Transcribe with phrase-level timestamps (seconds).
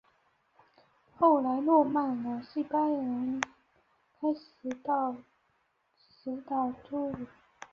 [1.15, 3.39] 后来诺曼人和西班牙人
[4.19, 5.15] 开始移到
[6.07, 7.27] 此岛居住。